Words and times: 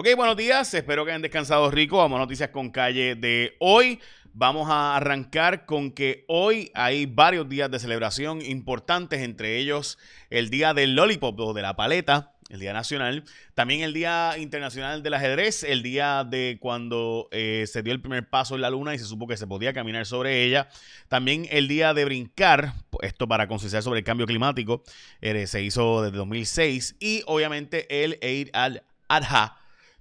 Ok, 0.00 0.06
buenos 0.16 0.36
días, 0.36 0.72
espero 0.74 1.04
que 1.04 1.10
hayan 1.10 1.22
descansado 1.22 1.72
rico. 1.72 1.96
Vamos 1.96 2.18
a 2.18 2.20
noticias 2.20 2.50
con 2.50 2.70
calle 2.70 3.16
de 3.16 3.56
hoy. 3.58 3.98
Vamos 4.32 4.70
a 4.70 4.94
arrancar 4.94 5.66
con 5.66 5.90
que 5.90 6.24
hoy 6.28 6.70
hay 6.74 7.06
varios 7.06 7.48
días 7.48 7.68
de 7.68 7.80
celebración 7.80 8.40
importantes, 8.40 9.22
entre 9.22 9.58
ellos 9.58 9.98
el 10.30 10.50
día 10.50 10.72
del 10.72 10.94
lollipop 10.94 11.40
o 11.40 11.52
de 11.52 11.62
la 11.62 11.74
paleta, 11.74 12.30
el 12.48 12.60
Día 12.60 12.72
Nacional. 12.72 13.24
También 13.54 13.80
el 13.80 13.92
Día 13.92 14.38
Internacional 14.38 15.02
del 15.02 15.14
Ajedrez, 15.14 15.64
el 15.64 15.82
día 15.82 16.22
de 16.22 16.58
cuando 16.60 17.26
eh, 17.32 17.64
se 17.66 17.82
dio 17.82 17.92
el 17.92 18.00
primer 18.00 18.30
paso 18.30 18.54
en 18.54 18.60
la 18.60 18.70
luna 18.70 18.94
y 18.94 19.00
se 19.00 19.04
supo 19.04 19.26
que 19.26 19.36
se 19.36 19.48
podía 19.48 19.72
caminar 19.72 20.06
sobre 20.06 20.44
ella. 20.44 20.68
También 21.08 21.48
el 21.50 21.66
Día 21.66 21.92
de 21.92 22.04
Brincar, 22.04 22.72
esto 23.02 23.26
para 23.26 23.48
concienciar 23.48 23.82
sobre 23.82 23.98
el 23.98 24.04
cambio 24.04 24.26
climático, 24.26 24.84
eh, 25.20 25.48
se 25.48 25.60
hizo 25.60 26.02
desde 26.02 26.18
2006. 26.18 26.94
Y 27.00 27.24
obviamente 27.26 28.04
el 28.04 28.16
Eid 28.22 28.50
al-Adha 28.52 29.57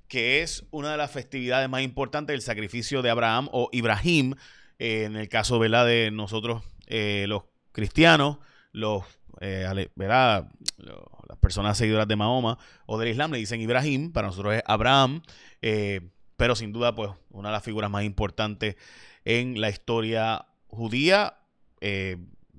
que 0.08 0.42
es 0.42 0.66
una 0.72 0.92
de 0.92 0.98
las 0.98 1.12
festividades 1.12 1.70
más 1.70 1.82
importantes 1.82 2.34
del 2.34 2.42
sacrificio 2.42 3.02
de 3.02 3.10
Abraham 3.10 3.50
o 3.52 3.70
Ibrahim, 3.72 4.36
eh, 4.80 5.04
en 5.04 5.16
el 5.16 5.30
caso 5.30 5.60
de 5.60 6.12
nosotros 6.12 6.64
eh, 6.88 7.26
los 7.28 7.44
cristianos, 7.72 8.38
los, 8.72 9.04
eh, 9.42 9.66
las 9.98 11.38
personas 11.40 11.78
seguidoras 11.78 12.08
de 12.08 12.16
Mahoma 12.16 12.58
o 12.86 12.98
del 12.98 13.10
Islam 13.10 13.32
le 13.32 13.40
dicen 13.40 13.62
Ibrahim, 13.62 14.12
para 14.12 14.28
nosotros 14.28 14.56
es 14.56 14.64
Abraham, 14.66 15.22
pero 16.38 16.56
sin 16.56 16.72
duda 16.72 16.96
pues 16.96 17.12
una 17.30 17.50
de 17.50 17.54
las 17.54 17.64
figuras 17.64 17.90
más 17.90 18.04
importantes 18.04 18.76
en 19.26 19.60
la 19.60 19.70
historia 19.70 20.46
judía 20.68 21.38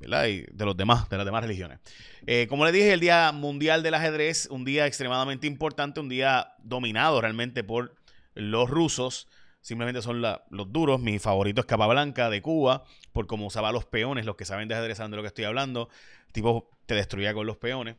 y 0.03 0.45
de 0.51 0.65
los 0.65 0.77
demás, 0.77 1.09
de 1.09 1.17
las 1.17 1.27
demás 1.27 1.43
religiones. 1.43 1.79
Eh, 2.27 2.47
como 2.49 2.65
les 2.65 2.73
dije, 2.73 2.93
el 2.93 3.01
Día 3.01 3.33
Mundial 3.33 3.83
del 3.83 3.95
Ajedrez, 3.95 4.49
un 4.51 4.65
día 4.65 4.87
extremadamente 4.87 5.47
importante, 5.47 6.01
un 6.01 6.09
día 6.09 6.55
dominado 6.63 7.21
realmente 7.21 7.65
por 7.65 7.95
los 8.35 8.71
rusos. 8.71 9.29
Simplemente 9.61 10.03
son 10.03 10.23
los 10.23 10.73
duros. 10.73 11.01
Mi 11.01 11.19
favorito 11.19 11.61
es 11.61 11.67
Capablanca 11.67 12.31
de 12.31 12.41
Cuba, 12.41 12.85
por 13.13 13.27
cómo 13.27 13.47
usaba 13.47 13.73
los 13.73 13.85
peones. 13.85 14.25
Los 14.25 14.37
que 14.37 14.45
saben 14.45 14.69
de 14.69 14.75
ajedrez 14.75 14.99
saben 14.99 15.11
de 15.11 15.17
lo 15.17 15.23
que 15.23 15.29
estoy 15.29 15.45
hablando. 15.45 15.89
tipo 16.33 16.71
te 16.87 16.95
destruía 16.95 17.35
con 17.35 17.47
los 17.47 17.59
peones. 17.59 17.97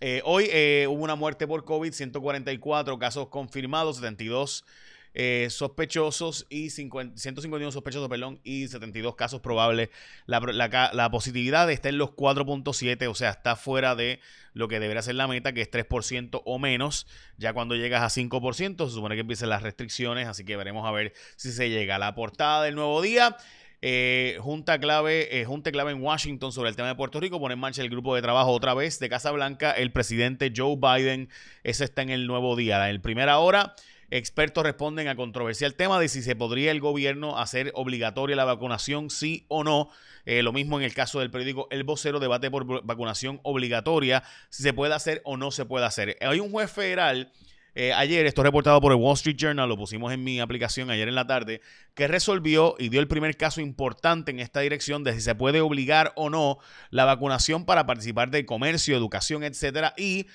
Eh, 0.00 0.22
hoy 0.24 0.48
eh, 0.50 0.86
hubo 0.88 1.02
una 1.02 1.14
muerte 1.14 1.46
por 1.46 1.64
COVID, 1.64 1.92
144 1.92 2.98
casos 2.98 3.28
confirmados, 3.28 3.96
72 3.96 4.64
eh, 5.12 5.48
sospechosos 5.50 6.46
y 6.48 6.70
151 6.70 7.72
sospechosos, 7.72 8.08
perdón, 8.08 8.40
y 8.44 8.68
72 8.68 9.16
casos 9.16 9.40
probables. 9.40 9.90
La, 10.26 11.10
positividad 11.10 11.70
está 11.70 11.88
en 11.88 11.98
los 11.98 12.10
4.7, 12.10 13.08
o 13.08 13.14
sea, 13.14 13.30
está 13.30 13.56
fuera 13.56 13.96
de 13.96 14.20
lo 14.54 14.68
que 14.68 14.78
debería 14.78 15.02
ser 15.02 15.16
la 15.16 15.26
meta, 15.26 15.52
que 15.52 15.62
es 15.62 15.70
3% 15.70 16.42
o 16.44 16.58
menos. 16.58 17.06
Ya 17.38 17.52
cuando 17.52 17.74
llegas 17.74 18.02
a 18.02 18.20
5%, 18.20 18.86
se 18.86 18.94
supone 18.94 19.16
que 19.16 19.22
empiezan 19.22 19.48
las 19.48 19.62
restricciones, 19.62 20.28
así 20.28 20.44
que 20.44 20.56
veremos 20.56 20.86
a 20.86 20.92
ver 20.92 21.12
si 21.36 21.50
se 21.50 21.70
llega 21.70 21.96
a 21.96 21.98
la 21.98 22.14
portada 22.14 22.62
del 22.62 22.76
nuevo 22.76 23.02
día. 23.02 23.36
Eh, 23.82 24.36
junta 24.40 24.78
clave, 24.78 25.40
eh, 25.40 25.46
junta 25.46 25.72
clave 25.72 25.92
en 25.92 26.02
Washington 26.02 26.52
sobre 26.52 26.68
el 26.68 26.76
tema 26.76 26.88
de 26.88 26.94
Puerto 26.96 27.18
Rico, 27.18 27.40
pone 27.40 27.54
en 27.54 27.60
marcha 27.60 27.80
el 27.80 27.88
grupo 27.88 28.14
de 28.14 28.20
trabajo 28.20 28.50
otra 28.50 28.74
vez 28.74 28.98
de 28.98 29.08
Casa 29.08 29.30
Blanca, 29.30 29.72
el 29.72 29.90
presidente 29.90 30.52
Joe 30.54 30.76
Biden, 30.76 31.30
ese 31.64 31.84
está 31.84 32.02
en 32.02 32.10
el 32.10 32.26
nuevo 32.26 32.56
día, 32.56 32.90
en 32.90 33.00
primera 33.00 33.38
hora. 33.38 33.74
Expertos 34.10 34.64
responden 34.64 35.08
a 35.08 35.16
controversial 35.16 35.74
tema 35.74 36.00
de 36.00 36.08
si 36.08 36.22
se 36.22 36.36
podría 36.36 36.70
el 36.70 36.80
gobierno 36.80 37.38
hacer 37.38 37.70
obligatoria 37.74 38.36
la 38.36 38.44
vacunación, 38.44 39.10
sí 39.10 39.44
o 39.48 39.64
no. 39.64 39.88
Eh, 40.26 40.42
lo 40.42 40.52
mismo 40.52 40.78
en 40.78 40.84
el 40.84 40.94
caso 40.94 41.20
del 41.20 41.30
periódico 41.30 41.68
El 41.70 41.84
Vocero, 41.84 42.20
debate 42.20 42.50
por 42.50 42.84
vacunación 42.84 43.40
obligatoria, 43.42 44.22
si 44.48 44.62
se 44.62 44.72
puede 44.72 44.94
hacer 44.94 45.22
o 45.24 45.36
no 45.36 45.50
se 45.50 45.64
puede 45.64 45.86
hacer. 45.86 46.16
Hay 46.20 46.40
un 46.40 46.50
juez 46.50 46.70
federal 46.70 47.32
eh, 47.74 47.92
ayer, 47.92 48.26
esto 48.26 48.42
reportado 48.42 48.80
por 48.80 48.92
el 48.92 48.98
Wall 48.98 49.14
Street 49.14 49.36
Journal, 49.36 49.68
lo 49.68 49.76
pusimos 49.76 50.12
en 50.12 50.24
mi 50.24 50.40
aplicación 50.40 50.90
ayer 50.90 51.08
en 51.08 51.14
la 51.14 51.26
tarde, 51.26 51.60
que 51.94 52.08
resolvió 52.08 52.74
y 52.78 52.88
dio 52.88 53.00
el 53.00 53.06
primer 53.06 53.36
caso 53.36 53.60
importante 53.60 54.32
en 54.32 54.40
esta 54.40 54.60
dirección 54.60 55.04
de 55.04 55.14
si 55.14 55.20
se 55.20 55.34
puede 55.36 55.60
obligar 55.60 56.12
o 56.16 56.30
no 56.30 56.58
la 56.90 57.04
vacunación 57.04 57.64
para 57.64 57.86
participar 57.86 58.30
del 58.30 58.44
comercio, 58.44 58.96
educación, 58.96 59.44
etcétera. 59.44 59.94
Y 59.96 60.26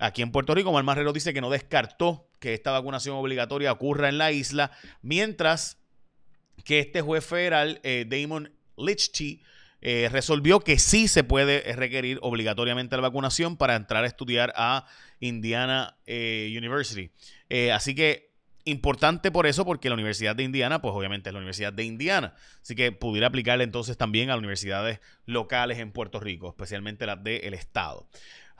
aquí 0.00 0.22
en 0.22 0.32
Puerto 0.32 0.54
Rico, 0.54 0.72
Mar 0.72 0.82
Marrero 0.82 1.12
dice 1.12 1.32
que 1.32 1.40
no 1.40 1.50
descartó 1.50 2.28
que 2.40 2.54
esta 2.54 2.72
vacunación 2.72 3.16
obligatoria 3.16 3.70
ocurra 3.70 4.08
en 4.08 4.18
la 4.18 4.32
isla, 4.32 4.72
mientras 5.02 5.78
que 6.64 6.80
este 6.80 7.02
juez 7.02 7.24
federal, 7.24 7.80
eh, 7.82 8.06
Damon 8.08 8.52
Lichty, 8.76 9.42
eh, 9.82 10.08
resolvió 10.10 10.60
que 10.60 10.78
sí 10.78 11.08
se 11.08 11.24
puede 11.24 11.72
requerir 11.74 12.18
obligatoriamente 12.22 12.96
la 12.96 13.02
vacunación 13.02 13.56
para 13.56 13.76
entrar 13.76 14.04
a 14.04 14.06
estudiar 14.06 14.52
a 14.56 14.86
Indiana 15.20 15.96
eh, 16.06 16.52
University. 16.56 17.10
así 17.72 17.94
que 17.94 18.30
importante 18.64 19.30
por 19.30 19.46
eso, 19.46 19.64
porque 19.64 19.88
la 19.88 19.94
Universidad 19.94 20.36
de 20.36 20.42
Indiana, 20.42 20.82
pues 20.82 20.94
obviamente 20.94 21.30
es 21.30 21.32
la 21.32 21.38
Universidad 21.38 21.72
de 21.72 21.84
Indiana. 21.84 22.34
Así 22.62 22.74
que 22.74 22.92
pudiera 22.92 23.26
aplicarle 23.26 23.64
entonces 23.64 23.96
también 23.96 24.30
a 24.30 24.36
universidades 24.36 25.00
locales 25.24 25.78
en 25.78 25.92
Puerto 25.92 26.20
Rico, 26.20 26.50
especialmente 26.50 27.06
las 27.06 27.22
del 27.22 27.54
Estado. 27.54 28.06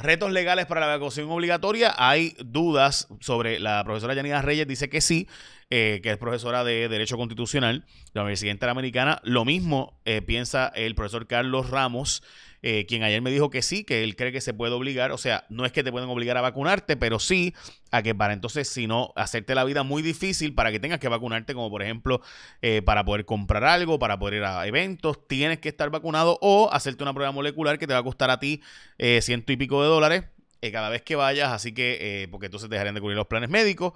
Retos 0.01 0.33
legales 0.33 0.65
para 0.65 0.81
la 0.81 0.87
vacunación 0.87 1.31
obligatoria. 1.31 1.95
Hay 1.99 2.35
dudas 2.43 3.07
sobre 3.21 3.61
la 3.61 3.85
profesora 3.85 4.15
Yanina 4.15 4.41
Reyes, 4.41 4.67
dice 4.67 4.89
que 4.89 5.03
sí, 5.03 5.29
eh, 5.71 6.01
que 6.03 6.11
es 6.11 6.19
profesora 6.19 6.65
de 6.65 6.89
Derecho 6.89 7.17
Constitucional 7.17 7.81
de 7.81 8.11
la 8.15 8.23
Universidad 8.23 8.53
Interamericana. 8.53 9.21
Lo 9.25 9.45
mismo 9.45 10.01
eh, 10.05 10.21
piensa 10.23 10.69
el 10.75 10.95
profesor 10.95 11.27
Carlos 11.27 11.71
Ramos, 11.71 12.23
eh, 12.63 12.85
quien 12.87 13.03
ayer 13.03 13.23
me 13.23 13.31
dijo 13.31 13.49
que 13.49 13.63
sí, 13.63 13.85
que 13.85 14.05
él 14.05 14.17
cree 14.17 14.33
que 14.33 14.43
se 14.43 14.53
puede 14.53 14.75
obligar, 14.75 15.13
o 15.13 15.19
sea, 15.19 15.45
no 15.49 15.65
es 15.65 15.73
que 15.73 15.83
te 15.83 15.91
pueden 15.91 16.11
obligar 16.11 16.37
a 16.37 16.43
vacunarte, 16.43 16.97
pero 16.97 17.19
sí 17.19 17.55
a 17.91 18.03
que 18.03 18.15
para 18.15 18.35
entonces, 18.35 18.69
si 18.69 18.87
no, 18.87 19.13
hacerte 19.17 19.55
la 19.55 19.65
vida 19.65 19.83
muy 19.83 20.03
difícil 20.03 20.55
para 20.55 20.71
que 20.71 20.79
tengas 20.79 21.01
que 21.01 21.09
vacunarte, 21.09 21.55
como 21.55 21.71
por 21.71 21.83
ejemplo, 21.83 22.21
eh, 22.61 22.83
para 22.83 23.05
poder 23.05 23.25
comprar 23.25 23.65
algo, 23.65 23.99
para 23.99 24.19
poder 24.19 24.35
ir 24.35 24.45
a 24.45 24.67
eventos, 24.67 25.27
tienes 25.27 25.59
que 25.59 25.71
estar 25.71 25.89
vacunado 25.89 26.39
o 26.43 26.71
hacerte 26.71 27.03
una 27.03 27.15
prueba 27.15 27.33
molecular 27.33 27.79
que 27.79 27.87
te 27.87 27.95
va 27.95 28.01
a 28.01 28.05
costar 28.05 28.31
a 28.31 28.39
ti 28.39 28.61
eh, 28.99 29.21
ciento 29.23 29.53
y 29.53 29.57
pico 29.57 29.83
de 29.83 29.89
dólares 29.89 30.25
cada 30.73 30.91
vez 30.91 31.03
que 31.03 31.17
vayas, 31.17 31.53
así 31.53 31.73
que, 31.73 32.29
porque 32.31 32.47
entonces 32.47 32.69
dejarían 32.69 32.95
de 32.95 33.01
cubrir 33.01 33.17
los 33.17 33.27
planes 33.27 33.49
médicos, 33.49 33.93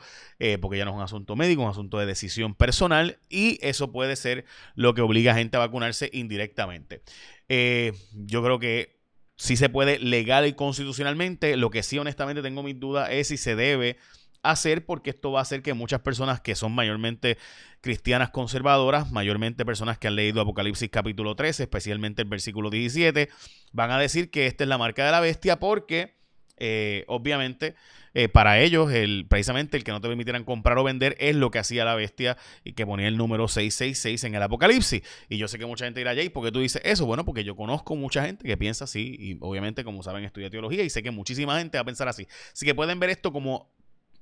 porque 0.61 0.79
ya 0.79 0.85
no 0.85 0.93
es 0.93 0.97
un 0.97 1.03
asunto 1.03 1.37
médico, 1.37 1.63
es 1.63 1.67
un 1.67 1.71
asunto 1.71 1.99
de 1.99 2.07
decisión 2.07 2.55
personal, 2.55 3.19
y 3.29 3.59
eso 3.61 3.93
puede 3.93 4.17
ser 4.17 4.45
lo 4.75 4.95
que 4.95 5.03
obliga 5.03 5.33
a 5.33 5.35
gente 5.35 5.57
a 5.57 5.61
vacunarse 5.61 6.11
indirectamente. 6.13 7.03
Eh, 7.49 7.93
yo 8.13 8.43
creo 8.43 8.59
que 8.59 9.01
sí 9.37 9.57
se 9.57 9.69
puede 9.69 9.99
legal 9.99 10.47
y 10.47 10.55
constitucionalmente. 10.55 11.57
Lo 11.57 11.71
que 11.71 11.83
sí, 11.83 11.99
honestamente, 11.99 12.43
tengo 12.43 12.63
mis 12.63 12.79
dudas 12.79 13.11
es 13.11 13.29
si 13.29 13.37
se 13.37 13.57
debe 13.57 13.99
hacer, 14.43 14.85
porque 14.85 15.11
esto 15.11 15.33
va 15.33 15.41
a 15.41 15.43
hacer 15.43 15.63
que 15.63 15.75
muchas 15.75 16.01
personas 16.01 16.41
que 16.41 16.55
son 16.55 16.73
mayormente 16.73 17.39
cristianas 17.81 18.31
conservadoras, 18.31 19.11
mayormente 19.11 19.65
personas 19.65 19.99
que 19.99 20.07
han 20.07 20.17
leído 20.17 20.41
Apocalipsis 20.41 20.91
capítulo 20.91 21.35
13, 21.35 21.65
especialmente 21.65 22.23
el 22.23 22.29
versículo 22.29 22.71
17, 22.71 23.31
van 23.73 23.91
a 23.91 23.99
decir 23.99 24.31
que 24.31 24.47
esta 24.47 24.65
es 24.65 24.69
la 24.69 24.79
marca 24.79 25.05
de 25.05 25.13
la 25.13 25.21
bestia 25.21 25.59
porque 25.59 26.15
eh, 26.57 27.05
obviamente, 27.09 27.75
eh, 28.15 28.29
para 28.29 28.61
ellos, 28.61 28.93
el, 28.93 29.27
precisamente 29.29 29.77
el 29.77 29.83
que 29.83 29.91
no 29.91 30.01
te 30.01 30.09
permitieran 30.09 30.45
comprar 30.45 30.79
o 30.79 30.85
vender 30.85 31.17
es 31.19 31.35
lo 31.35 31.51
que 31.51 31.59
hacía 31.59 31.85
la 31.85 31.95
bestia 31.95 32.37
y 32.63 32.75
que 32.75 32.87
ponía 32.87 33.09
el 33.09 33.17
número 33.17 33.49
666 33.49 34.25
en 34.25 34.35
el 34.37 34.43
Apocalipsis. 34.43 35.03
Y 35.29 35.37
yo 35.37 35.49
sé 35.49 35.59
que 35.59 35.67
mucha 35.67 35.85
gente 35.85 36.01
dirá, 36.01 36.15
Jay, 36.15 36.29
¿por 36.29 36.45
qué 36.45 36.53
tú 36.53 36.61
dices 36.61 36.81
eso? 36.85 37.07
Bueno, 37.07 37.25
porque 37.25 37.43
yo 37.43 37.57
conozco 37.57 37.97
mucha 37.97 38.25
gente 38.25 38.47
que 38.47 38.57
piensa 38.57 38.85
así 38.85 39.17
y 39.19 39.37
obviamente, 39.41 39.83
como 39.83 40.03
saben, 40.03 40.25
estudia 40.25 40.49
teología 40.49 40.85
y 40.85 40.91
sé 40.91 41.03
que 41.03 41.11
muchísima 41.11 41.59
gente 41.59 41.77
va 41.77 41.83
a 41.83 41.87
pensar 41.87 42.09
así. 42.09 42.27
Así 42.53 42.65
que 42.65 42.75
pueden 42.75 43.01
ver 43.01 43.11
esto 43.11 43.33
como 43.33 43.73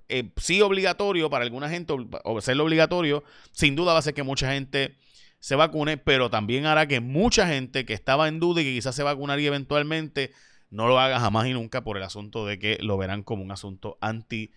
eh, 0.08 0.30
sí 0.36 0.60
obligatorio 0.62 1.28
para 1.28 1.44
alguna 1.44 1.68
gente, 1.68 1.94
o 2.24 2.40
serlo 2.40 2.64
obligatorio, 2.64 3.24
sin 3.52 3.76
duda 3.76 3.92
va 3.92 3.98
a 3.98 4.02
ser 4.02 4.14
que 4.14 4.22
mucha 4.22 4.52
gente 4.52 4.96
se 5.38 5.56
vacune, 5.56 5.96
pero 5.96 6.30
también 6.30 6.66
hará 6.66 6.86
que 6.86 7.00
mucha 7.00 7.46
gente 7.48 7.84
que 7.84 7.94
estaba 7.94 8.28
en 8.28 8.38
duda 8.38 8.60
y 8.62 8.64
que 8.64 8.72
quizás 8.74 8.94
se 8.94 9.02
vacunaría 9.02 9.48
eventualmente 9.48 10.32
no 10.72 10.88
lo 10.88 10.98
haga 10.98 11.20
jamás 11.20 11.46
y 11.46 11.52
nunca 11.52 11.84
por 11.84 11.98
el 11.98 12.02
asunto 12.02 12.46
de 12.46 12.58
que 12.58 12.78
lo 12.80 12.96
verán 12.96 13.22
como 13.22 13.42
un 13.42 13.52
asunto 13.52 13.98
anti 14.00 14.52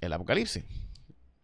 el 0.00 0.12
apocalipsis. 0.12 0.64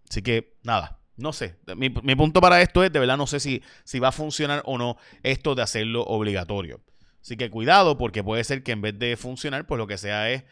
Así 0.09 0.23
que 0.23 0.57
nada, 0.63 1.01
no 1.17 1.33
sé. 1.33 1.57
Mi, 1.75 1.91
punto 1.91 2.41
para 2.41 2.61
esto 2.61 2.85
es, 2.85 2.93
de 2.93 2.99
verdad, 3.01 3.17
no 3.17 3.27
sé 3.27 3.41
si, 3.41 3.63
si 3.85 3.99
va 3.99 4.09
a 4.09 4.13
funcionar 4.13 4.63
o 4.67 4.77
no 4.77 4.99
esto 5.23 5.55
de 5.55 5.63
hacerlo 5.63 6.03
obligatorio. 6.03 6.83
Así 7.23 7.37
que 7.37 7.51
cuidado 7.51 7.97
porque 7.97 8.23
puede 8.23 8.45
ser 8.45 8.63
que 8.63 8.73
en 8.73 8.83
vez 8.83 8.99
de 8.99 9.17
funcionar, 9.17 9.67
pues 9.67 9.79
lo 9.79 9.87
que 9.87 9.97
sea 9.97 10.31
es 10.31 10.45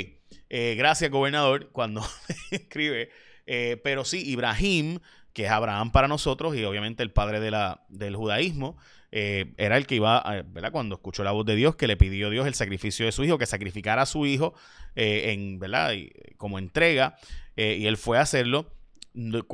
eh, 0.50 0.76
gracias, 0.78 1.10
gobernador, 1.10 1.70
cuando 1.72 2.06
escribe. 2.52 3.10
pero 3.82 4.04
sí, 4.04 4.22
Ibrahim, 4.30 5.00
que 5.33 5.45
es 5.45 5.51
Abraham 5.51 5.92
para 5.92 6.07
nosotros 6.07 6.56
y 6.56 6.63
obviamente 6.63 7.04
el 7.04 7.12
padre 7.12 7.39
del 7.39 8.16
judaísmo, 8.16 8.78
eh, 9.12 9.54
era 9.57 9.78
el 9.78 9.88
que 9.88 9.95
iba, 9.95 10.24
¿verdad? 10.48 10.72
Cuando 10.72 10.95
escuchó 10.95 11.24
la 11.24 11.31
voz 11.31 11.45
de 11.45 11.56
Dios, 11.56 11.75
que 11.75 11.88
le 11.88 11.98
pidió 11.98 12.30
Dios 12.30 12.48
el 12.48 12.54
sacrificio 12.54 13.06
de 13.06 13.12
su 13.12 13.24
hijo, 13.24 13.38
que 13.38 13.45
sacrificara 13.45 14.04
a 14.04 14.06
su 14.06 14.25
hijo 14.25 14.54
eh, 14.95 15.31
en, 15.33 15.60
¿verdad? 15.60 15.94
como 16.38 16.60
entrega, 16.60 17.18
eh, 17.57 17.78
y 17.80 17.88
él 17.88 17.98
fue 17.98 18.18
a 18.18 18.22
hacerlo. 18.22 18.72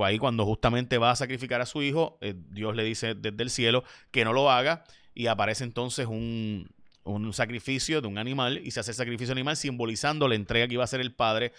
Ahí 0.03 0.19
cuando 0.19 0.45
justamente 0.45 1.00
va 1.00 1.09
a 1.09 1.15
sacrificar 1.15 1.62
a 1.62 1.65
su 1.65 1.81
hijo, 1.81 2.19
Dios 2.51 2.75
le 2.75 2.83
dice 2.83 3.15
desde 3.15 3.41
el 3.41 3.50
cielo 3.50 3.83
que 4.12 4.24
no 4.24 4.31
lo 4.31 4.51
haga 4.51 4.83
y 5.15 5.25
aparece 5.25 5.63
entonces 5.63 6.06
un, 6.06 6.69
un 7.03 7.33
sacrificio 7.33 8.00
de 8.00 8.07
un 8.07 8.19
animal 8.19 8.62
y 8.63 8.69
se 8.69 8.81
hace 8.81 8.91
el 8.91 8.97
sacrificio 8.97 9.31
animal 9.31 9.57
simbolizando 9.57 10.27
la 10.27 10.35
entrega 10.35 10.68
que 10.68 10.75
iba 10.75 10.83
a 10.83 10.85
hacer 10.85 11.01
el 11.01 11.12
Padre 11.12 11.53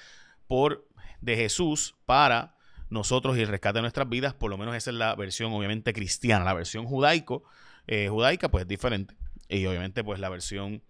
por 0.47 0.87
de 1.20 1.35
Jesús 1.35 1.97
para 2.06 2.55
nosotros 2.90 3.37
y 3.37 3.43
el 3.43 3.49
rescate 3.49 3.79
de 3.79 3.82
nuestras 3.82 4.08
vidas, 4.08 4.35
por 4.35 4.50
lo 4.50 4.58
menos 4.58 4.75
esa 4.75 4.90
es 4.90 4.96
la 4.96 5.14
versión 5.14 5.52
obviamente 5.52 5.93
cristiana, 5.93 6.44
la 6.44 6.55
versión 6.55 6.87
judaico 6.87 7.44
eh, 7.87 8.08
judaica, 8.08 8.50
pues 8.50 8.62
es 8.62 8.69
diferente. 8.69 9.14
Y 9.49 9.64
obviamente, 9.67 10.05
pues 10.05 10.20
la 10.20 10.29
versión 10.29 10.82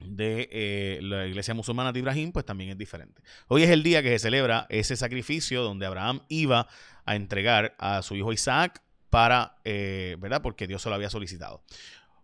de 0.00 0.48
eh, 0.50 0.98
la 1.02 1.26
iglesia 1.26 1.54
musulmana 1.54 1.92
de 1.92 1.98
Ibrahim, 1.98 2.32
pues 2.32 2.44
también 2.44 2.70
es 2.70 2.78
diferente. 2.78 3.22
Hoy 3.48 3.62
es 3.62 3.70
el 3.70 3.82
día 3.82 4.02
que 4.02 4.10
se 4.10 4.18
celebra 4.18 4.66
ese 4.68 4.96
sacrificio 4.96 5.62
donde 5.62 5.86
Abraham 5.86 6.22
iba 6.28 6.68
a 7.04 7.16
entregar 7.16 7.74
a 7.78 8.02
su 8.02 8.16
hijo 8.16 8.32
Isaac 8.32 8.82
para, 9.10 9.58
eh, 9.64 10.16
¿verdad? 10.18 10.42
Porque 10.42 10.66
Dios 10.66 10.82
se 10.82 10.88
lo 10.88 10.94
había 10.94 11.10
solicitado. 11.10 11.62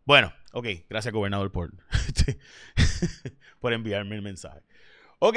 Bueno, 0.05 0.33
ok, 0.53 0.67
gracias 0.89 1.13
gobernador 1.13 1.53
por, 1.53 1.73
por 3.61 3.73
enviarme 3.73 4.17
el 4.17 4.23
mensaje. 4.23 4.63
Ok, 5.19 5.37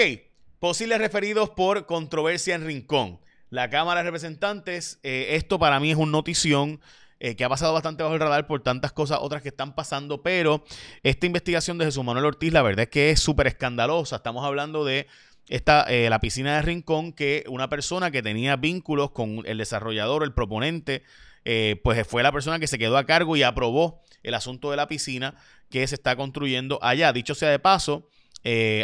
posibles 0.60 0.98
referidos 0.98 1.52
por 1.52 1.86
controversia 1.86 2.56
en 2.56 2.66
Rincón. 2.66 3.20
La 3.50 3.70
Cámara 3.70 4.02
de 4.02 4.06
Representantes, 4.06 5.00
esto 5.04 5.60
para 5.60 5.80
mí 5.80 5.92
es 5.92 5.98
una 5.98 6.12
notición. 6.12 6.80
Eh, 7.18 7.38
que 7.38 7.46
ha 7.46 7.50
pasado 7.50 7.72
bastante 7.72 8.04
bajo 8.04 8.16
el 8.16 8.20
radar 8.20 8.46
por 8.46 8.62
tantas 8.62 8.92
cosas 8.92 9.20
otras 9.22 9.42
que 9.42 9.48
están 9.48 9.74
pasando, 9.74 10.22
pero 10.22 10.66
esta 11.02 11.26
investigación 11.26 11.78
de 11.78 11.86
Jesús 11.86 12.04
Manuel 12.04 12.26
Ortiz, 12.26 12.52
la 12.52 12.62
verdad 12.62 12.84
es 12.84 12.90
que 12.90 13.10
es 13.10 13.22
súper 13.22 13.48
escandalosa. 13.48 14.18
Estamos 14.18 14.44
hablando 14.46 14.84
de 14.84 15.08
esta, 15.48 15.84
eh, 15.84 16.10
la 16.10 16.20
piscina 16.20 16.56
de 16.56 16.62
Rincón, 16.62 17.14
que 17.14 17.46
una 17.48 17.70
persona 17.70 18.12
que 18.12 18.22
tenía 18.22 18.58
vínculos 18.58 19.12
con 19.12 19.44
el 19.46 19.58
desarrollador, 19.58 20.24
el 20.24 20.34
proponente, 20.34 21.04
eh, 21.46 21.80
pues 21.86 22.06
fue 22.06 22.22
la 22.22 22.34
persona 22.34 22.60
que 22.60 22.68
se 22.68 22.78
quedó 22.78 22.98
a 22.98 23.06
cargo 23.06 23.38
y 23.38 23.44
aprobó 23.44 24.04
el 24.22 24.34
asunto 24.34 24.70
de 24.72 24.78
la 24.78 24.90
piscina 24.90 25.36
que 25.70 25.88
se 25.88 25.96
está 25.96 26.18
construyendo 26.18 26.80
allá. 26.82 27.14
Dicho 27.14 27.34
sea 27.34 27.50
de 27.50 27.60
paso, 27.60 28.10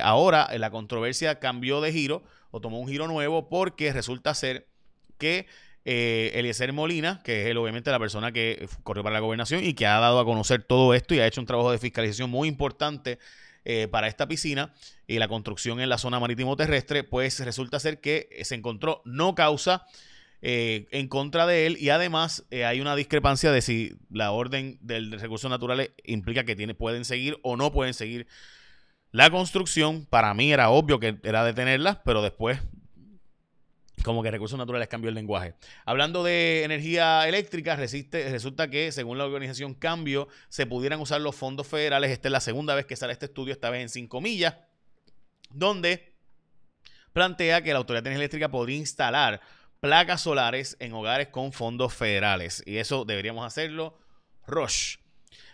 ahora 0.02 0.50
la 0.58 0.72
controversia 0.72 1.40
cambió 1.40 1.82
de 1.82 1.92
giro 1.92 2.24
o 2.52 2.62
tomó 2.62 2.80
un 2.80 2.88
giro 2.88 3.08
nuevo 3.08 3.50
porque 3.50 3.92
resulta 3.92 4.34
ser 4.36 4.68
que 5.18 5.48
eh, 5.84 6.32
Eliezer 6.36 6.72
Molina, 6.74 7.22
que 7.24 7.50
es 7.50 7.56
obviamente 7.56 7.90
la 7.90 7.98
persona 7.98 8.32
que 8.32 8.68
corrió 8.84 9.04
para 9.04 9.14
la 9.14 9.20
gobernación 9.20 9.64
y 9.64 9.74
que 9.74 9.88
ha 9.88 10.00
dado 10.00 10.20
a 10.20 10.26
conocer 10.26 10.64
todo 10.64 10.94
esto 10.94 11.16
y 11.16 11.20
ha 11.20 11.26
hecho 11.26 11.42
un 11.42 11.48
trabajo 11.48 11.72
de 11.72 11.80
fiscalización 11.80 12.30
muy 12.30 12.48
importante 12.48 13.18
eh, 13.66 13.88
para 13.90 14.08
esta 14.08 14.28
piscina 14.28 14.74
y 15.08 15.18
la 15.18 15.28
construcción 15.28 15.80
en 15.80 15.90
la 15.90 15.98
zona 15.98 16.20
marítimo 16.20 16.56
terrestre, 16.56 17.04
pues 17.04 17.40
resulta 17.40 17.80
ser 17.80 18.00
que 18.00 18.30
se 18.44 18.56
encontró 18.56 19.02
no 19.06 19.34
causa 19.34 19.86
eh, 20.44 20.88
en 20.92 21.08
contra 21.08 21.48
de 21.48 21.68
él 21.68 21.78
y 21.80 21.90
además 21.90 22.46
hay 22.52 22.82
una 22.82 22.96
discrepancia 22.96 23.52
de 23.52 23.62
si 23.62 23.96
la 24.12 24.32
orden 24.32 24.78
del 24.82 25.20
recursos 25.20 25.50
naturales 25.50 25.92
implica 26.04 26.44
que 26.44 26.56
tiene, 26.56 26.74
pueden 26.76 27.06
seguir 27.06 27.40
o 27.42 27.58
no 27.58 27.72
pueden 27.72 27.94
seguir 27.94 28.28
la 29.12 29.30
construcción. 29.30 30.06
Para 30.06 30.34
mí 30.34 30.52
era 30.52 30.70
obvio 30.70 31.00
que 31.00 31.18
era 31.24 31.44
detenerla, 31.44 32.02
pero 32.04 32.22
después 32.22 32.60
como 34.04 34.24
que 34.24 34.32
recursos 34.32 34.58
naturales 34.58 34.88
cambió 34.88 35.10
el 35.10 35.16
lenguaje. 35.16 35.54
Hablando 35.86 36.24
de 36.24 36.64
energía 36.64 37.28
eléctrica, 37.28 37.76
resulta 37.76 38.70
que 38.70 38.92
según 38.92 39.18
la 39.18 39.26
organización 39.26 39.74
Cambio 39.76 40.28
se 40.50 40.66
pudieran 40.66 41.00
usar 41.00 41.22
los 41.22 41.36
fondos 41.36 41.68
federales. 41.68 42.12
Esta 42.12 42.28
es 42.28 42.32
la 42.32 42.40
segunda 42.40 42.76
vez 42.76 42.86
que 42.86 42.96
sale 42.96 43.14
este 43.14 43.28
estudio, 43.28 43.54
esta 43.54 43.70
vez 43.70 43.82
en 43.82 43.90
5 43.90 44.22
millas, 44.22 44.56
donde 45.52 46.16
plantea 47.14 47.62
que 47.62 47.74
la 47.74 47.80
Autoridad 47.80 48.04
de 48.04 48.10
Energía 48.10 48.24
Eléctrica 48.24 48.50
podría 48.50 48.78
instalar 48.78 49.42
placas 49.80 50.22
solares 50.22 50.78
en 50.80 50.94
hogares 50.94 51.28
con 51.28 51.52
fondos 51.52 51.94
federales. 51.94 52.64
Y 52.66 52.78
eso 52.78 53.06
deberíamos 53.06 53.46
hacerlo. 53.46 53.98
Rush. 54.48 54.98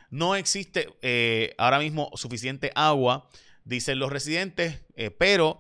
No 0.09 0.35
existe 0.35 0.89
eh, 1.01 1.53
ahora 1.57 1.79
mismo 1.79 2.11
suficiente 2.15 2.71
agua, 2.75 3.29
dicen 3.67 3.99
los 3.99 4.11
residentes, 4.11 4.81
eh, 4.95 5.11
pero 5.11 5.59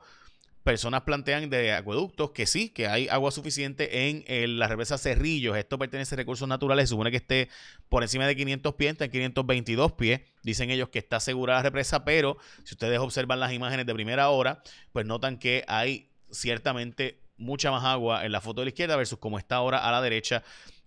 personas 0.63 1.03
plantean 1.03 1.49
de 1.49 1.71
acueductos 1.71 2.31
que 2.31 2.45
sí, 2.45 2.69
que 2.69 2.87
hay 2.87 3.07
agua 3.07 3.31
suficiente 3.31 4.09
en, 4.09 4.59
la 4.59 4.67
represa 4.67 4.97
Cerrillos. 4.97 5.55
Esto 5.55 5.77
pertenece 5.77 6.15
a 6.15 6.17
recursos 6.17 6.47
naturales. 6.47 6.89
Se 6.89 6.93
supone 6.93 7.09
que 7.09 7.17
esté 7.17 7.49
por 7.87 8.03
encima 8.03 8.27
de 8.27 8.35
500 8.35 8.73
pies, 8.75 8.91
está 8.91 9.05
en 9.05 9.11
522 9.11 9.93
pies. 9.93 10.21
Dicen 10.43 10.69
ellos 10.69 10.89
que 10.89 10.99
está 10.99 11.17
asegurada 11.17 11.59
la 11.59 11.63
represa, 11.63 12.03
pero 12.03 12.37
si 12.65 12.75
ustedes 12.75 12.99
observan 12.99 13.39
las 13.39 13.53
imágenes 13.53 13.85
de 13.85 13.93
primera 13.93 14.29
hora, 14.29 14.61
pues 14.91 15.05
notan 15.05 15.37
que 15.37 15.63
hay 15.69 16.09
ciertamente 16.31 17.21
mucha 17.37 17.71
más 17.71 17.85
agua 17.85 18.25
en 18.25 18.33
la 18.33 18.41
foto 18.41 18.59
de 18.59 18.65
la 18.65 18.69
izquierda 18.69 18.97
versus 18.97 19.19
como 19.19 19.39
está 19.39 19.55
ahora 19.55 19.87
a 19.87 19.91
la 19.91 20.01
derecha. 20.01 20.43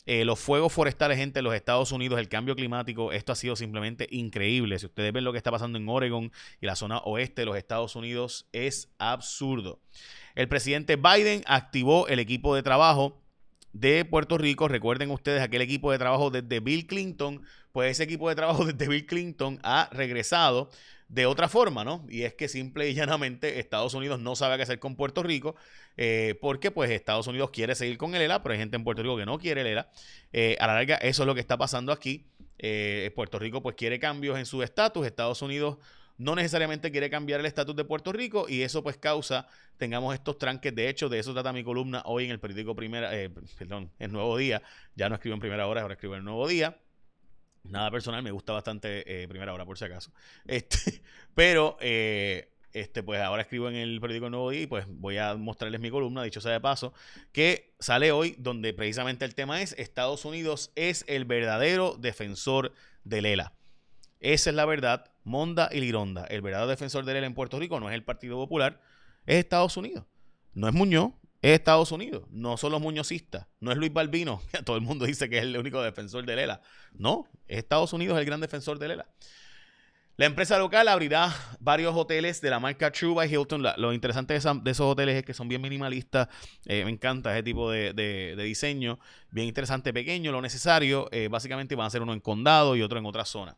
Eh, 0.07 0.25
los 0.25 0.38
fuegos 0.38 0.73
forestales, 0.73 1.19
gente, 1.19 1.40
en 1.40 1.45
los 1.45 1.54
Estados 1.54 1.92
Unidos, 1.92 2.19
el 2.19 2.28
cambio 2.28 2.57
climático, 2.57 3.12
esto 3.12 3.33
ha 3.33 3.37
sido 3.37 3.57
simplemente 3.57 4.09
increíble. 4.11 4.78
Si 4.78 4.87
ustedes 4.87 5.12
ven 5.12 5.25
lo 5.25 5.33
que 5.33 5.38
está 5.38 5.50
pasando 5.50 5.78
en 5.78 5.88
Oregon 5.88 6.33
y 6.61 6.66
la 6.66 6.76
zona 6.76 6.99
oeste 6.99 7.42
de 7.42 7.47
los 7.47 7.57
Estados 7.57 7.97
Unidos, 7.97 8.47
es 8.52 8.90
absurdo. 8.99 9.80
El 10.35 10.49
presidente 10.49 10.97
Biden 10.97 11.42
activó 11.47 12.09
el 12.09 12.19
equipo 12.19 12.54
de 12.54 12.62
trabajo 12.62 13.21
de 13.73 14.04
Puerto 14.04 14.38
Rico. 14.38 14.69
Recuerden 14.69 15.11
ustedes 15.11 15.42
aquel 15.42 15.62
equipo 15.62 15.92
de 15.92 15.99
trabajo 15.99 16.30
desde 16.30 16.61
Bill 16.61 16.87
Clinton. 16.87 17.42
Pues 17.73 17.92
ese 17.92 18.04
equipo 18.04 18.28
de 18.28 18.35
trabajo 18.35 18.64
desde 18.73 18.88
Bill 18.88 19.07
Clinton 19.07 19.59
ha 19.62 19.88
regresado 19.92 20.71
de 21.11 21.26
otra 21.26 21.49
forma, 21.49 21.83
¿no? 21.83 22.07
Y 22.09 22.23
es 22.23 22.35
que 22.35 22.49
simple 22.49 22.88
y 22.88 22.95
llanamente 22.95 23.59
Estados 23.59 23.95
Unidos 23.95 24.21
no 24.21 24.37
sabe 24.37 24.57
qué 24.57 24.62
hacer 24.62 24.79
con 24.79 24.95
Puerto 24.95 25.25
Rico, 25.25 25.57
eh, 25.97 26.38
porque 26.40 26.71
pues 26.71 26.88
Estados 26.90 27.26
Unidos 27.26 27.50
quiere 27.50 27.75
seguir 27.75 27.99
con 27.99 28.14
el 28.14 28.23
ELA, 28.23 28.45
pero 28.45 28.52
hay 28.52 28.61
gente 28.61 28.76
en 28.76 28.85
Puerto 28.85 29.02
Rico 29.02 29.17
que 29.17 29.26
no 29.26 29.37
quiere 29.38 29.62
el 29.62 29.67
ELA. 29.67 29.90
Eh, 30.33 30.57
a 30.61 30.69
la 30.69 30.75
larga, 30.75 30.97
eso 30.97 31.25
es 31.25 31.26
lo 31.26 31.35
que 31.35 31.40
está 31.40 31.59
pasando 31.59 31.90
aquí. 31.90 32.26
Eh, 32.59 33.11
Puerto 33.17 33.40
Rico 33.40 33.61
pues 33.61 33.75
quiere 33.75 33.99
cambios 33.99 34.38
en 34.38 34.47
su 34.47 34.62
estatus, 34.62 35.05
Estados 35.05 35.43
Unidos 35.43 35.79
no 36.19 36.35
necesariamente 36.35 36.93
quiere 36.93 37.09
cambiar 37.09 37.40
el 37.40 37.47
estatus 37.47 37.75
de 37.75 37.85
Puerto 37.85 38.12
Rico 38.12 38.45
y 38.47 38.61
eso 38.61 38.83
pues 38.83 38.99
causa, 38.99 39.49
tengamos 39.79 40.12
estos 40.12 40.37
tranques. 40.37 40.75
De 40.75 40.90
hecho, 40.90 41.09
de 41.09 41.19
eso 41.19 41.33
trata 41.33 41.50
mi 41.50 41.64
columna 41.64 42.02
hoy 42.05 42.26
en 42.26 42.31
el 42.31 42.38
periódico 42.38 42.76
Primera, 42.76 43.11
perdón, 43.59 43.90
el 43.99 44.12
Nuevo 44.12 44.37
Día. 44.37 44.61
Ya 44.95 45.09
no 45.09 45.14
escribo 45.14 45.33
en 45.33 45.40
Primera 45.40 45.67
Hora, 45.67 45.81
ahora 45.81 45.95
escribo 45.95 46.14
en 46.14 46.19
el 46.19 46.25
Nuevo 46.26 46.47
Día. 46.47 46.76
Nada 47.64 47.90
personal, 47.90 48.23
me 48.23 48.31
gusta 48.31 48.52
bastante 48.52 49.23
eh, 49.23 49.29
primera 49.29 49.52
hora, 49.52 49.64
por 49.64 49.79
si 49.79 49.85
acaso. 49.85 50.12
Este, 50.47 51.02
pero, 51.35 51.76
eh, 51.81 52.50
este, 52.73 53.02
pues 53.02 53.21
ahora 53.21 53.43
escribo 53.43 53.69
en 53.69 53.75
el 53.75 54.00
periódico 54.00 54.31
Nuevo 54.31 54.50
Día 54.50 54.62
y 54.62 54.67
pues 54.67 54.87
voy 54.88 55.19
a 55.19 55.35
mostrarles 55.35 55.81
mi 55.81 55.90
columna, 55.90 56.23
dicho 56.23 56.40
sea 56.40 56.52
de 56.52 56.61
paso, 56.61 56.93
que 57.33 57.75
sale 57.81 58.12
hoy 58.12 58.37
donde 58.38 58.73
precisamente 58.73 59.25
el 59.25 59.35
tema 59.35 59.61
es 59.61 59.75
Estados 59.79 60.25
Unidos 60.25 60.71
es 60.76 61.05
el 61.09 61.25
verdadero 61.25 61.97
defensor 61.99 62.73
de 63.05 63.23
Lela. 63.23 63.55
Esa 64.21 64.50
es 64.50 64.57
la 64.57 64.67
verdad, 64.67 65.11
Monda 65.25 65.69
y 65.73 65.81
Lironda. 65.81 66.26
El 66.26 66.43
verdadero 66.43 66.69
defensor 66.69 67.05
de 67.05 67.14
Lela 67.14 67.26
en 67.26 67.35
Puerto 67.35 67.59
Rico 67.59 67.81
no 67.81 67.88
es 67.88 67.95
el 67.95 68.05
Partido 68.05 68.37
Popular, 68.37 68.81
es 69.26 69.37
Estados 69.37 69.76
Unidos. 69.76 70.05
No 70.52 70.69
es 70.69 70.75
Muñoz, 70.75 71.12
es 71.42 71.52
Estados 71.52 71.92
Unidos. 71.92 72.25
No 72.30 72.56
son 72.56 72.73
los 72.73 72.80
muñozistas. 72.80 73.47
No 73.61 73.73
es 73.73 73.78
Luis 73.78 73.92
Balbino, 73.92 74.42
todo 74.64 74.76
el 74.76 74.82
mundo 74.82 75.04
dice 75.06 75.28
que 75.28 75.38
es 75.38 75.44
el 75.44 75.56
único 75.56 75.82
defensor 75.82 76.25
de 76.26 76.37
Lela. 76.37 76.61
No, 76.92 77.26
es 77.49 77.59
Estados 77.59 77.92
Unidos 77.92 78.18
el 78.18 78.25
gran 78.25 78.40
defensor 78.40 78.78
de 78.78 78.88
Lela. 78.88 79.06
La 80.20 80.26
empresa 80.26 80.59
local 80.59 80.87
abrirá 80.88 81.35
varios 81.61 81.97
hoteles 81.97 82.42
de 82.42 82.50
la 82.50 82.61
marca 82.61 82.92
True 82.92 83.14
by 83.14 83.32
Hilton. 83.32 83.64
lo 83.78 83.90
interesante 83.94 84.35
de, 84.35 84.38
esos 84.38 84.80
hoteles 84.80 85.16
es 85.16 85.25
que 85.25 85.32
son 85.32 85.49
bien 85.49 85.62
minimalistas. 85.62 86.28
Eh, 86.66 86.85
me 86.85 86.90
encanta 86.90 87.32
ese 87.32 87.42
tipo 87.42 87.70
de, 87.70 88.37
diseño. 88.37 88.99
Bien 89.30 89.49
interesante, 89.49 89.94
pequeño, 89.94 90.30
lo 90.30 90.42
necesario. 90.42 91.09
Eh, 91.11 91.28
básicamente 91.28 91.75
van 91.75 91.87
a 91.87 91.90
ser 91.90 92.02
uno 92.02 92.12
en 92.12 92.20
condado 92.20 92.76
y 92.76 92.82
otro 92.82 92.99
en 92.99 93.06
otra 93.06 93.25
zona. 93.25 93.56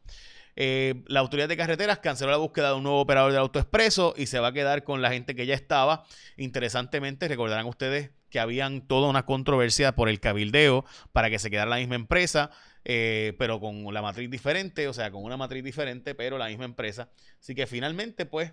Eh, 0.54 1.02
la 1.06 1.20
autoridad 1.20 1.48
de 1.48 1.56
carreteras 1.56 1.98
canceló 1.98 2.30
la 2.30 2.36
búsqueda 2.36 2.68
de 2.68 2.74
un 2.74 2.82
nuevo 2.82 3.00
operador 3.00 3.32
de 3.32 3.38
autoexpreso 3.38 4.14
y 4.16 4.26
se 4.26 4.38
va 4.38 4.48
a 4.48 4.52
quedar 4.52 4.84
con 4.84 5.02
la 5.02 5.10
gente 5.10 5.34
que 5.34 5.46
ya 5.46 5.54
estaba. 5.54 6.04
Interesantemente, 6.36 7.28
recordarán 7.28 7.66
ustedes 7.66 8.10
que 8.28 8.40
habían 8.40 8.86
toda 8.86 9.08
una 9.08 9.24
controversia 9.24 9.94
por 9.94 10.08
el 10.08 10.20
cabildeo 10.20 10.84
para 11.12 11.30
que 11.30 11.38
se 11.38 11.50
quedara 11.50 11.70
la 11.70 11.76
misma 11.76 11.96
empresa, 11.96 12.50
eh, 12.84 13.34
pero 13.38 13.60
con 13.60 13.92
la 13.92 14.02
matriz 14.02 14.30
diferente, 14.30 14.88
o 14.88 14.92
sea, 14.92 15.10
con 15.10 15.22
una 15.22 15.36
matriz 15.36 15.62
diferente, 15.62 16.14
pero 16.14 16.38
la 16.38 16.48
misma 16.48 16.64
empresa. 16.64 17.10
Así 17.38 17.54
que 17.54 17.66
finalmente, 17.66 18.26
pues, 18.26 18.52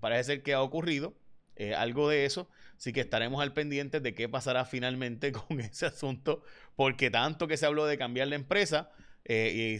parece 0.00 0.24
ser 0.24 0.42
que 0.42 0.54
ha 0.54 0.62
ocurrido 0.62 1.14
eh, 1.56 1.74
algo 1.74 2.08
de 2.08 2.24
eso. 2.24 2.48
Así 2.76 2.92
que 2.92 3.00
estaremos 3.00 3.40
al 3.40 3.52
pendiente 3.52 4.00
de 4.00 4.14
qué 4.14 4.28
pasará 4.28 4.64
finalmente 4.64 5.30
con 5.32 5.60
ese 5.60 5.86
asunto, 5.86 6.42
porque 6.74 7.10
tanto 7.10 7.46
que 7.46 7.56
se 7.56 7.66
habló 7.66 7.86
de 7.86 7.98
cambiar 7.98 8.28
la 8.28 8.34
empresa, 8.36 8.90
eh, 9.24 9.78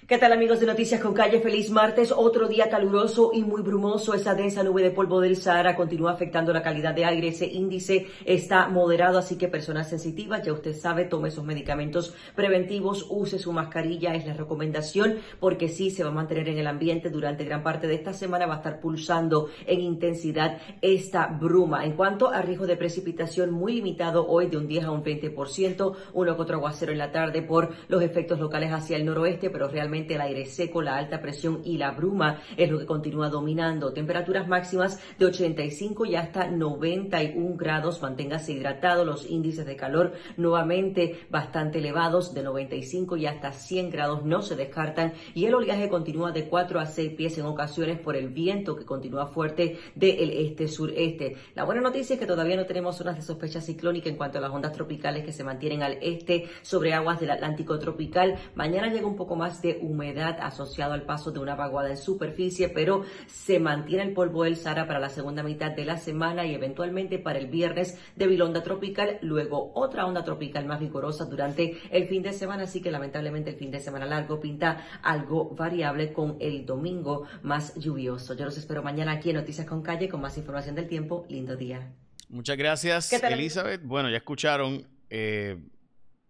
¿Qué 0.06 0.18
tal 0.18 0.34
amigos 0.34 0.60
de 0.60 0.66
Noticias 0.66 1.00
con 1.00 1.14
Calle? 1.14 1.40
Feliz 1.40 1.70
martes, 1.70 2.12
otro 2.14 2.46
día 2.46 2.68
caluroso 2.68 3.30
y 3.32 3.42
muy 3.42 3.62
brumoso. 3.62 4.12
Esa 4.12 4.34
densa 4.34 4.62
nube 4.62 4.82
de 4.82 4.90
polvo 4.90 5.18
del 5.18 5.34
Sahara 5.34 5.74
continúa 5.74 6.12
afectando 6.12 6.52
la 6.52 6.62
calidad 6.62 6.92
de 6.92 7.06
aire. 7.06 7.28
Ese 7.28 7.46
índice 7.46 8.08
está 8.26 8.68
moderado, 8.68 9.16
así 9.16 9.38
que 9.38 9.48
personas 9.48 9.88
sensitivas, 9.88 10.42
ya 10.42 10.52
usted 10.52 10.76
sabe, 10.76 11.06
tome 11.06 11.30
esos 11.30 11.46
medicamentos 11.46 12.14
preventivos, 12.36 13.06
use 13.08 13.38
su 13.38 13.50
mascarilla, 13.54 14.14
es 14.14 14.26
la 14.26 14.34
recomendación, 14.34 15.20
porque 15.40 15.70
sí 15.70 15.90
se 15.90 16.04
va 16.04 16.10
a 16.10 16.12
mantener 16.12 16.50
en 16.50 16.58
el 16.58 16.66
ambiente 16.66 17.08
durante 17.08 17.46
gran 17.46 17.62
parte 17.62 17.86
de 17.86 17.94
esta 17.94 18.12
semana, 18.12 18.44
va 18.44 18.56
a 18.56 18.58
estar 18.58 18.80
pulsando 18.80 19.48
en 19.66 19.80
intensidad 19.80 20.58
esta 20.82 21.28
bruma. 21.28 21.86
En 21.86 21.92
cuanto 21.92 22.28
a 22.28 22.42
riesgo 22.42 22.66
de 22.66 22.76
precipitación, 22.76 23.52
muy 23.52 23.72
limitado 23.72 24.26
hoy 24.28 24.48
de 24.48 24.58
un 24.58 24.68
10 24.68 24.84
a 24.84 24.90
un 24.90 25.02
20%, 25.02 25.94
uno 26.12 26.36
que 26.36 26.42
otro 26.42 26.58
aguacero 26.58 26.92
en 26.92 26.98
la 26.98 27.10
tarde 27.10 27.40
por 27.40 27.70
los 27.88 28.02
efectos 28.02 28.38
locales 28.38 28.70
hacia 28.70 28.98
el 28.98 29.06
noroeste, 29.06 29.48
pero 29.48 29.66
realmente 29.66 29.93
el 29.94 30.20
aire 30.20 30.44
seco, 30.46 30.82
la 30.82 30.96
alta 30.96 31.20
presión 31.20 31.60
y 31.64 31.78
la 31.78 31.92
bruma 31.92 32.40
es 32.56 32.70
lo 32.70 32.78
que 32.78 32.86
continúa 32.86 33.28
dominando. 33.28 33.92
Temperaturas 33.92 34.48
máximas 34.48 35.00
de 35.18 35.26
85 35.26 36.06
y 36.06 36.16
hasta 36.16 36.48
91 36.48 37.56
grados. 37.56 38.02
Manténgase 38.02 38.52
hidratado. 38.52 39.04
Los 39.04 39.30
índices 39.30 39.66
de 39.66 39.76
calor 39.76 40.12
nuevamente 40.36 41.26
bastante 41.30 41.78
elevados 41.78 42.34
de 42.34 42.42
95 42.42 43.16
y 43.16 43.26
hasta 43.26 43.52
100 43.52 43.90
grados 43.90 44.24
no 44.24 44.42
se 44.42 44.56
descartan. 44.56 45.12
Y 45.34 45.46
el 45.46 45.54
oleaje 45.54 45.88
continúa 45.88 46.32
de 46.32 46.48
4 46.48 46.80
a 46.80 46.86
6 46.86 47.12
pies 47.14 47.38
en 47.38 47.46
ocasiones 47.46 48.00
por 48.00 48.16
el 48.16 48.28
viento 48.28 48.76
que 48.76 48.84
continúa 48.84 49.26
fuerte 49.26 49.78
del 49.94 50.30
este-sureste. 50.30 51.36
La 51.54 51.64
buena 51.64 51.80
noticia 51.80 52.14
es 52.14 52.20
que 52.20 52.26
todavía 52.26 52.56
no 52.56 52.66
tenemos 52.66 52.96
zonas 52.96 53.16
de 53.16 53.22
sospecha 53.22 53.60
ciclónica 53.60 54.08
en 54.08 54.16
cuanto 54.16 54.38
a 54.38 54.40
las 54.40 54.50
ondas 54.50 54.72
tropicales 54.72 55.24
que 55.24 55.32
se 55.32 55.44
mantienen 55.44 55.82
al 55.82 55.98
este 56.00 56.48
sobre 56.62 56.92
aguas 56.94 57.20
del 57.20 57.30
Atlántico 57.30 57.78
tropical. 57.78 58.36
Mañana 58.54 58.88
llega 58.88 59.06
un 59.06 59.16
poco 59.16 59.36
más 59.36 59.62
de 59.62 59.78
humedad 59.84 60.38
asociado 60.40 60.92
al 60.92 61.02
paso 61.02 61.30
de 61.30 61.40
una 61.40 61.54
vaguada 61.54 61.90
en 61.90 61.96
superficie, 61.96 62.68
pero 62.68 63.04
se 63.26 63.58
mantiene 63.58 64.04
el 64.04 64.12
polvo 64.12 64.44
del 64.44 64.56
Sahara 64.56 64.86
para 64.86 65.00
la 65.00 65.08
segunda 65.08 65.42
mitad 65.42 65.72
de 65.72 65.84
la 65.84 65.96
semana 65.96 66.46
y 66.46 66.54
eventualmente 66.54 67.18
para 67.18 67.38
el 67.38 67.46
viernes 67.46 67.98
de 68.16 68.26
onda 68.42 68.62
tropical, 68.62 69.18
luego 69.22 69.72
otra 69.74 70.06
onda 70.06 70.24
tropical 70.24 70.66
más 70.66 70.80
vigorosa 70.80 71.24
durante 71.26 71.78
el 71.90 72.06
fin 72.06 72.22
de 72.22 72.32
semana, 72.32 72.64
así 72.64 72.80
que 72.80 72.90
lamentablemente 72.90 73.50
el 73.50 73.56
fin 73.56 73.70
de 73.70 73.80
semana 73.80 74.06
largo 74.06 74.40
pinta 74.40 74.86
algo 75.02 75.54
variable 75.54 76.12
con 76.12 76.36
el 76.40 76.66
domingo 76.66 77.26
más 77.42 77.74
lluvioso. 77.76 78.34
Yo 78.34 78.44
los 78.44 78.58
espero 78.58 78.82
mañana 78.82 79.12
aquí 79.12 79.30
en 79.30 79.36
Noticias 79.36 79.66
con 79.66 79.82
Calle 79.82 80.08
con 80.08 80.20
más 80.20 80.36
información 80.36 80.74
del 80.74 80.88
tiempo. 80.88 81.26
Lindo 81.28 81.56
día. 81.56 81.92
Muchas 82.28 82.56
gracias, 82.56 83.12
Elizabeth. 83.12 83.82
Bueno, 83.84 84.10
ya 84.10 84.16
escucharon, 84.16 84.86
eh, 85.10 85.58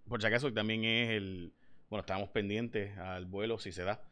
por 0.08 0.20
si 0.20 0.26
acaso 0.26 0.52
también 0.52 0.84
es 0.84 1.10
el 1.10 1.52
bueno, 1.94 2.00
estábamos 2.00 2.30
pendientes 2.30 2.98
al 2.98 3.24
vuelo 3.26 3.56
si 3.60 3.70
se 3.70 3.84
da. 3.84 4.02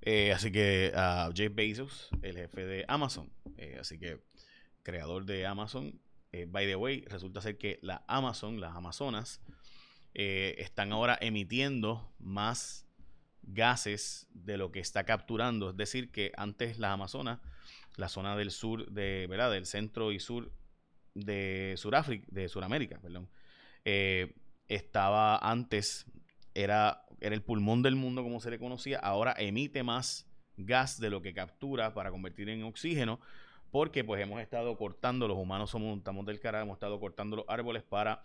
Eh, 0.00 0.32
así 0.32 0.52
que 0.52 0.92
a 0.94 1.28
Jeff 1.34 1.52
Bezos, 1.52 2.08
el 2.22 2.36
jefe 2.36 2.64
de 2.64 2.84
Amazon, 2.86 3.32
eh, 3.56 3.78
así 3.80 3.98
que 3.98 4.22
creador 4.84 5.24
de 5.24 5.44
Amazon, 5.44 6.00
eh, 6.30 6.46
by 6.48 6.66
the 6.66 6.76
way, 6.76 7.04
resulta 7.08 7.40
ser 7.40 7.58
que 7.58 7.80
la 7.82 8.04
Amazon, 8.06 8.60
las 8.60 8.76
Amazonas, 8.76 9.40
están 10.14 10.92
ahora 10.92 11.18
emitiendo 11.20 12.14
más 12.20 12.86
gases 13.42 14.28
de 14.30 14.56
lo 14.56 14.70
que 14.70 14.78
está 14.78 15.02
capturando. 15.02 15.70
Es 15.70 15.76
decir, 15.76 16.12
que 16.12 16.30
antes 16.36 16.78
las 16.78 16.92
Amazonas, 16.92 17.40
la 17.96 18.08
zona 18.08 18.36
del 18.36 18.52
sur, 18.52 18.88
de, 18.88 19.26
¿verdad? 19.28 19.50
del 19.50 19.66
centro 19.66 20.12
y 20.12 20.20
sur 20.20 20.52
de 21.14 21.74
Suráfrica, 21.76 22.24
de 22.30 22.48
Suramérica, 22.48 23.00
perdón, 23.00 23.28
estaba 24.68 25.38
antes, 25.38 26.06
era 26.54 27.02
era 27.22 27.36
el 27.36 27.42
pulmón 27.42 27.82
del 27.82 27.94
mundo 27.94 28.24
como 28.24 28.40
se 28.40 28.50
le 28.50 28.58
conocía, 28.58 28.98
ahora 28.98 29.32
emite 29.38 29.84
más 29.84 30.26
gas 30.56 30.98
de 30.98 31.08
lo 31.08 31.22
que 31.22 31.32
captura 31.32 31.94
para 31.94 32.10
convertir 32.10 32.48
en 32.48 32.64
oxígeno, 32.64 33.20
porque 33.70 34.02
pues 34.02 34.20
hemos 34.20 34.42
estado 34.42 34.76
cortando, 34.76 35.28
los 35.28 35.38
humanos 35.38 35.70
somos, 35.70 35.96
estamos 35.96 36.26
del 36.26 36.40
cara, 36.40 36.60
hemos 36.60 36.74
estado 36.74 36.98
cortando 36.98 37.36
los 37.36 37.44
árboles 37.48 37.84
para 37.84 38.22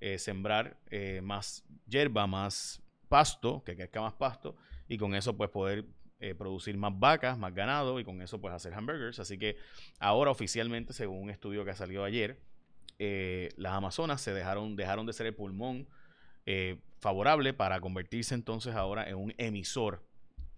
eh, 0.00 0.18
sembrar 0.18 0.78
eh, 0.90 1.20
más 1.24 1.64
hierba, 1.88 2.28
más 2.28 2.80
pasto, 3.08 3.64
que 3.64 3.74
crezca 3.74 4.00
más 4.00 4.14
pasto, 4.14 4.56
y 4.88 4.96
con 4.96 5.16
eso 5.16 5.36
pues 5.36 5.50
poder 5.50 5.84
eh, 6.20 6.36
producir 6.36 6.76
más 6.78 6.96
vacas, 6.96 7.36
más 7.36 7.52
ganado, 7.52 7.98
y 7.98 8.04
con 8.04 8.22
eso 8.22 8.40
pues 8.40 8.54
hacer 8.54 8.72
hamburgers. 8.74 9.18
Así 9.18 9.38
que 9.38 9.56
ahora 9.98 10.30
oficialmente, 10.30 10.92
según 10.92 11.20
un 11.20 11.30
estudio 11.30 11.64
que 11.64 11.72
ha 11.72 11.76
salido 11.76 12.04
ayer, 12.04 12.40
las 12.98 13.72
Amazonas 13.72 14.22
se 14.22 14.32
dejaron, 14.32 14.76
dejaron 14.76 15.04
de 15.04 15.12
ser 15.12 15.26
el 15.26 15.34
pulmón 15.34 15.86
favorable 17.06 17.54
para 17.54 17.80
convertirse 17.80 18.34
entonces 18.34 18.74
ahora 18.74 19.08
en 19.08 19.14
un 19.14 19.32
emisor. 19.38 20.04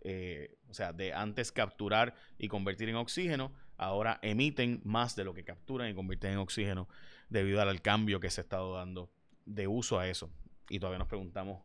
Eh, 0.01 0.57
o 0.71 0.73
sea, 0.73 0.95
de 0.95 1.13
antes 1.13 1.53
capturar 1.53 2.15
y 2.39 2.49
convertir 2.49 2.89
en 2.89 2.97
oxígeno, 2.97 3.53
ahora 3.77 4.19
emiten 4.23 4.81
más 4.83 5.15
de 5.15 5.25
lo 5.25 5.35
que 5.35 5.45
capturan 5.45 5.91
y 5.91 5.95
convierten 5.95 6.33
en 6.33 6.39
oxígeno 6.39 6.89
debido 7.29 7.61
al 7.61 7.83
cambio 7.83 8.19
que 8.19 8.31
se 8.31 8.41
ha 8.41 8.45
estado 8.45 8.77
dando 8.77 9.11
de 9.45 9.69
uso 9.69 9.99
a 9.99 10.09
eso. 10.09 10.31
Y 10.71 10.79
todavía 10.79 10.99
nos 10.99 11.09
preguntamos 11.09 11.63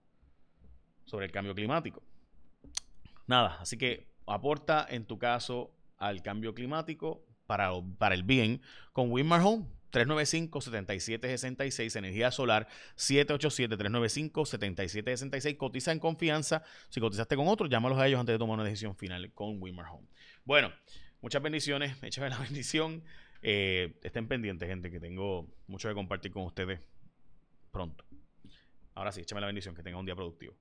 sobre 1.06 1.28
el 1.28 1.32
cambio 1.32 1.56
climático. 1.56 2.04
nada, 3.26 3.60
así 3.62 3.78
que 3.78 4.10
aporta 4.28 4.86
en 4.90 5.06
tu 5.06 5.18
caso 5.18 5.74
al 5.98 6.22
cambio 6.22 6.54
climático 6.54 7.26
para, 7.48 7.72
para 7.98 8.16
el 8.16 8.24
bien 8.24 8.62
con 8.92 9.10
Winmar 9.14 9.40
Home. 9.46 9.66
395-7766, 9.94 11.96
energía 11.96 12.32
solar 12.32 12.68
787-395-7766. 12.98 15.58
Cotiza 15.58 15.92
en 15.92 16.00
confianza. 16.00 16.64
Si 16.90 17.00
cotizaste 17.00 17.36
con 17.36 17.48
otros, 17.48 17.70
llámalos 17.70 18.00
a 18.00 18.08
ellos 18.08 18.20
antes 18.20 18.34
de 18.34 18.40
tomar 18.40 18.56
una 18.56 18.64
decisión 18.64 18.96
final 18.96 19.32
con 19.34 19.62
Winmar 19.62 19.86
Home. 19.92 20.08
Bueno, 20.44 20.74
muchas 21.22 21.42
bendiciones. 21.42 21.96
Échame 22.04 22.30
la 22.30 22.40
bendición. 22.40 23.04
Eh, 23.42 24.00
estén 24.04 24.28
pendientes, 24.28 24.68
gente, 24.68 24.90
que 24.90 25.00
tengo 25.00 25.48
mucho 25.68 25.88
que 25.88 25.94
compartir 25.94 26.32
con 26.32 26.44
ustedes 26.44 26.80
pronto. 27.72 28.04
Ahora 28.96 29.12
sí, 29.12 29.22
échame 29.22 29.42
la 29.42 29.48
bendición. 29.48 29.76
Que 29.76 29.84
tengan 29.84 30.00
un 30.00 30.06
día 30.06 30.16
productivo. 30.16 30.56